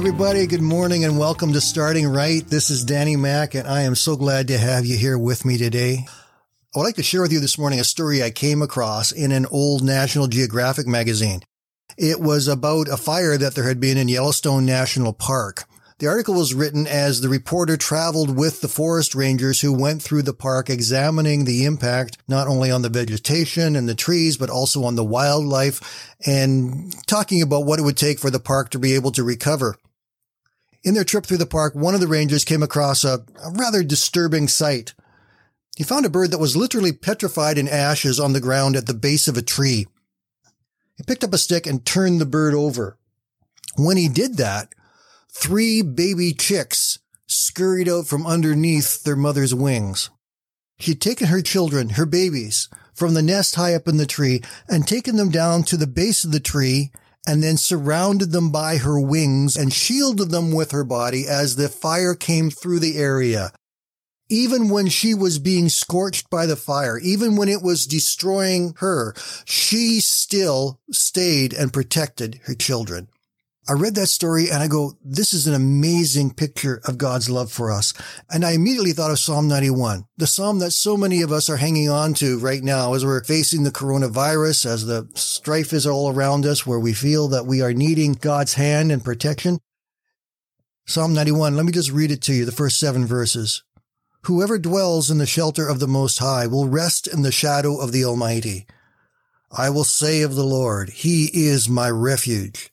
Everybody. 0.00 0.46
Good 0.46 0.62
morning 0.62 1.04
and 1.04 1.18
welcome 1.18 1.52
to 1.52 1.60
Starting 1.60 2.08
Right. 2.08 2.40
This 2.46 2.70
is 2.70 2.84
Danny 2.84 3.16
Mack, 3.16 3.54
and 3.54 3.68
I 3.68 3.82
am 3.82 3.94
so 3.94 4.16
glad 4.16 4.48
to 4.48 4.56
have 4.56 4.86
you 4.86 4.96
here 4.96 5.18
with 5.18 5.44
me 5.44 5.58
today. 5.58 6.06
I 6.74 6.78
would 6.78 6.84
like 6.84 6.94
to 6.94 7.02
share 7.02 7.20
with 7.20 7.34
you 7.34 7.38
this 7.38 7.58
morning 7.58 7.80
a 7.80 7.84
story 7.84 8.22
I 8.22 8.30
came 8.30 8.62
across 8.62 9.12
in 9.12 9.30
an 9.30 9.44
old 9.50 9.84
National 9.84 10.26
Geographic 10.26 10.86
magazine. 10.86 11.42
It 11.98 12.18
was 12.18 12.48
about 12.48 12.88
a 12.88 12.96
fire 12.96 13.36
that 13.36 13.54
there 13.54 13.68
had 13.68 13.78
been 13.78 13.98
in 13.98 14.08
Yellowstone 14.08 14.64
National 14.64 15.12
Park. 15.12 15.64
The 15.98 16.06
article 16.06 16.32
was 16.32 16.54
written 16.54 16.86
as 16.86 17.20
the 17.20 17.28
reporter 17.28 17.76
traveled 17.76 18.34
with 18.34 18.62
the 18.62 18.68
forest 18.68 19.14
rangers 19.14 19.60
who 19.60 19.70
went 19.70 20.00
through 20.00 20.22
the 20.22 20.32
park 20.32 20.70
examining 20.70 21.44
the 21.44 21.66
impact 21.66 22.16
not 22.26 22.48
only 22.48 22.70
on 22.70 22.80
the 22.80 22.88
vegetation 22.88 23.76
and 23.76 23.86
the 23.86 23.94
trees, 23.94 24.38
but 24.38 24.48
also 24.48 24.84
on 24.84 24.94
the 24.94 25.04
wildlife 25.04 26.16
and 26.26 26.94
talking 27.06 27.42
about 27.42 27.66
what 27.66 27.78
it 27.78 27.82
would 27.82 27.98
take 27.98 28.18
for 28.18 28.30
the 28.30 28.40
park 28.40 28.70
to 28.70 28.78
be 28.78 28.94
able 28.94 29.12
to 29.12 29.22
recover. 29.22 29.76
In 30.82 30.94
their 30.94 31.04
trip 31.04 31.26
through 31.26 31.38
the 31.38 31.46
park, 31.46 31.74
one 31.74 31.94
of 31.94 32.00
the 32.00 32.08
rangers 32.08 32.44
came 32.44 32.62
across 32.62 33.04
a, 33.04 33.24
a 33.44 33.50
rather 33.52 33.82
disturbing 33.82 34.48
sight. 34.48 34.94
He 35.76 35.84
found 35.84 36.06
a 36.06 36.10
bird 36.10 36.30
that 36.30 36.38
was 36.38 36.56
literally 36.56 36.92
petrified 36.92 37.58
in 37.58 37.68
ashes 37.68 38.18
on 38.18 38.32
the 38.32 38.40
ground 38.40 38.76
at 38.76 38.86
the 38.86 38.94
base 38.94 39.28
of 39.28 39.36
a 39.36 39.42
tree. 39.42 39.86
He 40.96 41.04
picked 41.06 41.24
up 41.24 41.32
a 41.32 41.38
stick 41.38 41.66
and 41.66 41.84
turned 41.84 42.20
the 42.20 42.26
bird 42.26 42.54
over. 42.54 42.98
When 43.76 43.96
he 43.96 44.08
did 44.08 44.36
that, 44.38 44.74
three 45.30 45.82
baby 45.82 46.32
chicks 46.32 46.98
scurried 47.26 47.88
out 47.88 48.06
from 48.06 48.26
underneath 48.26 49.04
their 49.04 49.16
mother's 49.16 49.54
wings. 49.54 50.10
She'd 50.78 51.00
taken 51.00 51.28
her 51.28 51.42
children, 51.42 51.90
her 51.90 52.06
babies, 52.06 52.68
from 52.94 53.14
the 53.14 53.22
nest 53.22 53.54
high 53.54 53.74
up 53.74 53.86
in 53.86 53.98
the 53.98 54.06
tree 54.06 54.42
and 54.68 54.86
taken 54.86 55.16
them 55.16 55.30
down 55.30 55.62
to 55.64 55.76
the 55.76 55.86
base 55.86 56.24
of 56.24 56.32
the 56.32 56.40
tree 56.40 56.90
and 57.26 57.42
then 57.42 57.56
surrounded 57.56 58.32
them 58.32 58.50
by 58.50 58.78
her 58.78 59.00
wings 59.00 59.56
and 59.56 59.72
shielded 59.72 60.30
them 60.30 60.52
with 60.52 60.70
her 60.70 60.84
body 60.84 61.26
as 61.28 61.56
the 61.56 61.68
fire 61.68 62.14
came 62.14 62.50
through 62.50 62.78
the 62.78 62.96
area. 62.96 63.52
Even 64.28 64.68
when 64.68 64.88
she 64.88 65.12
was 65.12 65.38
being 65.38 65.68
scorched 65.68 66.30
by 66.30 66.46
the 66.46 66.56
fire, 66.56 66.98
even 66.98 67.36
when 67.36 67.48
it 67.48 67.62
was 67.62 67.86
destroying 67.86 68.74
her, 68.78 69.12
she 69.44 70.00
still 70.00 70.80
stayed 70.92 71.52
and 71.52 71.72
protected 71.72 72.40
her 72.44 72.54
children. 72.54 73.08
I 73.70 73.74
read 73.74 73.94
that 73.94 74.08
story 74.08 74.50
and 74.50 74.64
I 74.64 74.66
go, 74.66 74.94
this 75.04 75.32
is 75.32 75.46
an 75.46 75.54
amazing 75.54 76.34
picture 76.34 76.80
of 76.88 76.98
God's 76.98 77.30
love 77.30 77.52
for 77.52 77.70
us. 77.70 77.94
And 78.28 78.44
I 78.44 78.50
immediately 78.50 78.90
thought 78.90 79.12
of 79.12 79.20
Psalm 79.20 79.46
91, 79.46 80.06
the 80.16 80.26
Psalm 80.26 80.58
that 80.58 80.72
so 80.72 80.96
many 80.96 81.22
of 81.22 81.30
us 81.30 81.48
are 81.48 81.56
hanging 81.56 81.88
on 81.88 82.14
to 82.14 82.40
right 82.40 82.64
now 82.64 82.94
as 82.94 83.04
we're 83.04 83.22
facing 83.22 83.62
the 83.62 83.70
coronavirus, 83.70 84.66
as 84.66 84.86
the 84.86 85.08
strife 85.14 85.72
is 85.72 85.86
all 85.86 86.12
around 86.12 86.46
us, 86.46 86.66
where 86.66 86.80
we 86.80 86.92
feel 86.92 87.28
that 87.28 87.46
we 87.46 87.62
are 87.62 87.72
needing 87.72 88.14
God's 88.14 88.54
hand 88.54 88.90
and 88.90 89.04
protection. 89.04 89.60
Psalm 90.88 91.14
91, 91.14 91.54
let 91.54 91.64
me 91.64 91.70
just 91.70 91.92
read 91.92 92.10
it 92.10 92.22
to 92.22 92.34
you, 92.34 92.44
the 92.44 92.50
first 92.50 92.80
seven 92.80 93.06
verses. 93.06 93.62
Whoever 94.22 94.58
dwells 94.58 95.12
in 95.12 95.18
the 95.18 95.26
shelter 95.26 95.68
of 95.68 95.78
the 95.78 95.86
Most 95.86 96.18
High 96.18 96.48
will 96.48 96.66
rest 96.66 97.06
in 97.06 97.22
the 97.22 97.30
shadow 97.30 97.78
of 97.78 97.92
the 97.92 98.04
Almighty. 98.04 98.66
I 99.56 99.70
will 99.70 99.84
say 99.84 100.22
of 100.22 100.34
the 100.34 100.42
Lord, 100.42 100.90
He 100.90 101.30
is 101.32 101.68
my 101.68 101.88
refuge 101.88 102.72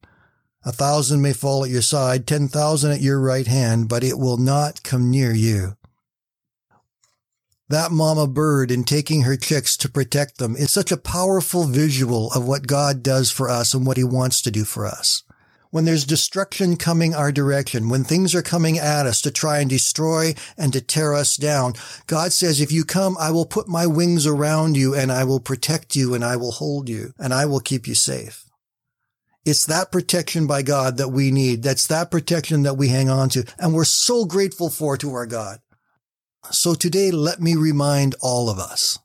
A 0.63 0.71
thousand 0.71 1.21
may 1.21 1.33
fall 1.33 1.63
at 1.63 1.71
your 1.71 1.81
side, 1.81 2.27
ten 2.27 2.47
thousand 2.47 2.91
at 2.91 3.01
your 3.01 3.19
right 3.19 3.47
hand, 3.47 3.89
but 3.89 4.03
it 4.03 4.19
will 4.19 4.37
not 4.37 4.83
come 4.83 5.09
near 5.09 5.33
you. 5.33 5.75
That 7.67 7.91
mama 7.91 8.27
bird 8.27 8.69
in 8.69 8.83
taking 8.83 9.21
her 9.21 9.37
chicks 9.37 9.75
to 9.77 9.89
protect 9.89 10.37
them 10.37 10.55
is 10.55 10.71
such 10.71 10.91
a 10.91 10.97
powerful 10.97 11.63
visual 11.63 12.31
of 12.33 12.45
what 12.45 12.67
God 12.67 13.01
does 13.01 13.31
for 13.31 13.49
us 13.49 13.73
and 13.73 13.87
what 13.87 13.97
he 13.97 14.03
wants 14.03 14.41
to 14.41 14.51
do 14.51 14.65
for 14.65 14.85
us. 14.85 15.23
When 15.71 15.85
there's 15.85 16.03
destruction 16.03 16.75
coming 16.75 17.15
our 17.15 17.31
direction, 17.31 17.87
when 17.87 18.03
things 18.03 18.35
are 18.35 18.41
coming 18.41 18.77
at 18.77 19.05
us 19.05 19.21
to 19.21 19.31
try 19.31 19.59
and 19.59 19.69
destroy 19.69 20.35
and 20.57 20.73
to 20.73 20.81
tear 20.81 21.15
us 21.15 21.37
down, 21.37 21.73
God 22.07 22.33
says, 22.33 22.59
if 22.59 22.73
you 22.73 22.83
come, 22.83 23.15
I 23.17 23.31
will 23.31 23.45
put 23.45 23.69
my 23.69 23.87
wings 23.87 24.27
around 24.27 24.75
you 24.75 24.93
and 24.93 25.09
I 25.09 25.23
will 25.23 25.39
protect 25.39 25.95
you 25.95 26.13
and 26.13 26.25
I 26.25 26.35
will 26.35 26.51
hold 26.51 26.89
you 26.89 27.13
and 27.17 27.33
I 27.33 27.45
will 27.45 27.61
keep 27.61 27.87
you 27.87 27.95
safe. 27.95 28.50
It's 29.45 29.65
that 29.65 29.91
protection 29.91 30.45
by 30.45 30.61
God 30.61 30.97
that 30.97 31.09
we 31.09 31.31
need. 31.31 31.63
That's 31.63 31.87
that 31.87 32.11
protection 32.11 32.63
that 32.63 32.75
we 32.75 32.89
hang 32.89 33.09
on 33.09 33.29
to. 33.29 33.45
And 33.57 33.73
we're 33.73 33.85
so 33.85 34.25
grateful 34.25 34.69
for 34.69 34.97
to 34.97 35.13
our 35.13 35.25
God. 35.25 35.59
So 36.51 36.73
today, 36.73 37.11
let 37.11 37.39
me 37.39 37.55
remind 37.55 38.15
all 38.21 38.49
of 38.49 38.59
us 38.59 38.99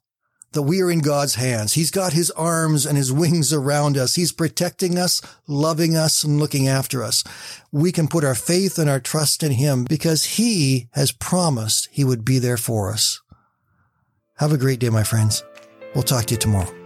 that 0.52 0.62
we 0.62 0.80
are 0.80 0.91
in 0.91 1.00
God's 1.00 1.34
hands. 1.34 1.74
He's 1.74 1.91
got 1.91 2.14
his 2.14 2.30
arms 2.30 2.86
and 2.86 2.97
his 2.97 3.12
wings 3.12 3.52
around 3.52 3.97
us. 3.97 4.14
He's 4.14 4.32
protecting 4.32 4.98
us, 4.98 5.20
loving 5.47 5.97
us, 5.97 6.24
and 6.24 6.41
looking 6.41 6.66
after 6.66 7.03
us. 7.03 7.24
We 7.72 7.92
can 7.92 8.08
put 8.08 8.24
our 8.24 8.34
faith 8.34 8.78
and 8.78 8.88
our 8.88 9.00
trust 9.00 9.42
in 9.42 9.53
him 9.53 9.84
because 9.84 10.24
he 10.24 10.88
has 10.92 11.12
promised 11.12 11.88
he 11.92 12.04
would 12.04 12.24
be 12.24 12.38
there 12.38 12.56
for 12.56 12.91
us. 12.91 13.20
Have 14.38 14.53
a 14.53 14.58
great 14.58 14.80
day, 14.80 14.88
my 14.88 15.04
friends. 15.04 15.44
We'll 15.94 16.04
talk 16.04 16.24
to 16.26 16.34
you 16.34 16.38
tomorrow. 16.38 16.85